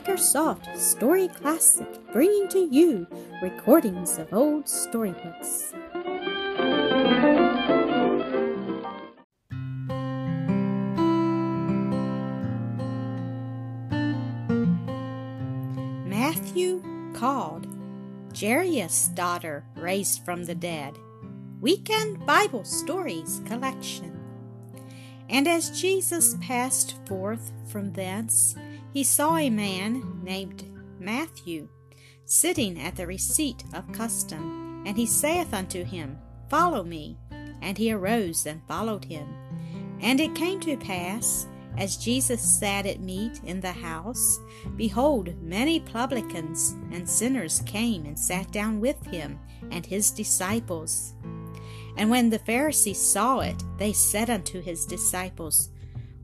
[0.00, 3.06] Acresoft Story Classic, bringing to you
[3.42, 5.74] recordings of old storybooks.
[16.06, 16.82] Matthew
[17.12, 17.66] called
[18.34, 20.96] Jairus' daughter raised from the dead.
[21.60, 24.18] Weekend Bible Stories collection.
[25.28, 28.56] And as Jesus passed forth from thence,
[28.92, 30.64] he saw a man named
[30.98, 31.68] Matthew
[32.24, 37.18] sitting at the receipt of custom, and he saith unto him, Follow me.
[37.62, 39.28] And he arose and followed him.
[40.00, 44.38] And it came to pass, as Jesus sat at meat in the house,
[44.76, 49.38] behold, many publicans and sinners came and sat down with him
[49.70, 51.14] and his disciples.
[51.96, 55.70] And when the Pharisees saw it, they said unto his disciples,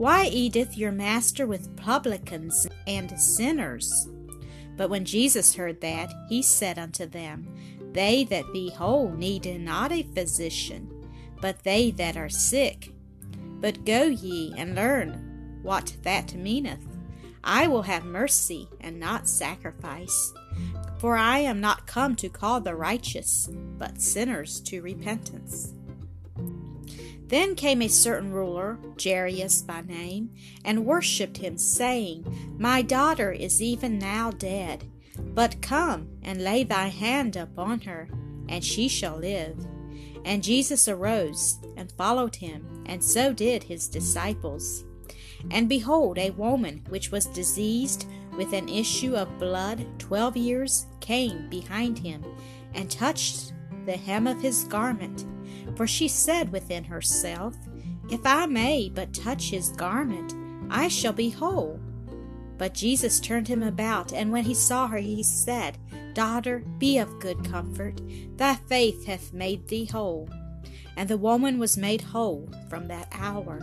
[0.00, 4.08] Why eateth your master with publicans and sinners?
[4.74, 7.54] But when Jesus heard that, he said unto them,
[7.92, 10.90] They that be whole need not a physician,
[11.42, 12.94] but they that are sick.
[13.60, 16.80] But go ye and learn what that meaneth.
[17.44, 20.32] I will have mercy and not sacrifice.
[20.98, 25.74] For I am not come to call the righteous, but sinners to repentance.
[27.30, 30.30] Then came a certain ruler, Jairus by name,
[30.64, 36.88] and worshipped him, saying, My daughter is even now dead, but come and lay thy
[36.88, 38.08] hand upon her,
[38.48, 39.56] and she shall live.
[40.24, 44.84] And Jesus arose and followed him, and so did his disciples.
[45.52, 48.06] And behold, a woman which was diseased
[48.36, 52.24] with an issue of blood twelve years came behind him,
[52.74, 53.52] and touched
[53.86, 55.24] the hem of his garment.
[55.76, 57.56] For she said within herself,
[58.10, 60.34] If I may but touch his garment,
[60.70, 61.80] I shall be whole.
[62.58, 65.78] But Jesus turned him about, and when he saw her, he said,
[66.14, 68.00] Daughter, be of good comfort,
[68.36, 70.28] thy faith hath made thee whole.
[70.96, 73.60] And the woman was made whole from that hour.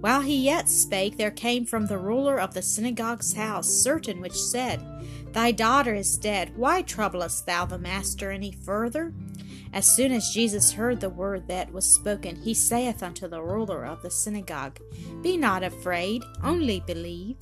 [0.00, 4.34] While he yet spake, there came from the ruler of the synagogue's house certain which
[4.34, 4.80] said,
[5.32, 6.56] Thy daughter is dead.
[6.56, 9.14] Why troublest thou the master any further?
[9.72, 13.86] As soon as Jesus heard the word that was spoken, he saith unto the ruler
[13.86, 14.78] of the synagogue,
[15.22, 17.36] Be not afraid, only believe.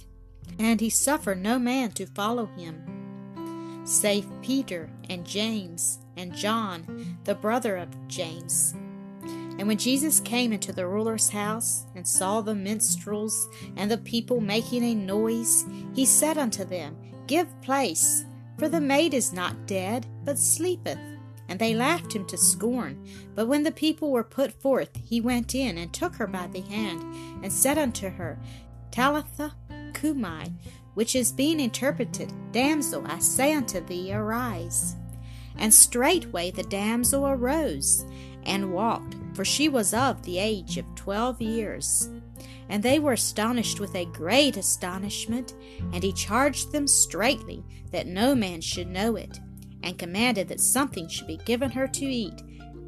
[0.58, 7.34] And he suffered no man to follow him, save Peter and James and John, the
[7.34, 8.74] brother of James.
[9.58, 14.40] And when Jesus came into the ruler's house, and saw the minstrels and the people
[14.40, 16.96] making a noise, he said unto them,
[17.30, 18.24] Give place,
[18.58, 20.98] for the maid is not dead, but sleepeth.
[21.48, 23.06] And they laughed him to scorn.
[23.36, 26.62] But when the people were put forth, he went in and took her by the
[26.62, 27.00] hand,
[27.44, 28.36] and said unto her,
[28.90, 29.54] Talitha
[29.94, 30.52] cumi,
[30.94, 34.96] which is being interpreted, Damsel, I say unto thee, arise.
[35.56, 38.04] And straightway the damsel arose
[38.42, 42.10] and walked for she was of the age of twelve years.
[42.70, 45.54] And they were astonished with a great astonishment,
[45.92, 49.41] and he charged them straitly that no man should know it,
[49.82, 52.41] and commanded that something should be given her to eat.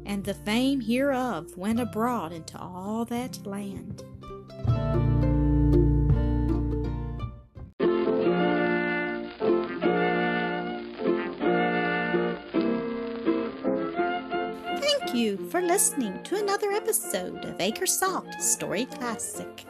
[0.05, 4.03] And the fame hereof went abroad into all that land.
[14.79, 19.65] Thank you for listening to another episode of Acresoft Story Classic.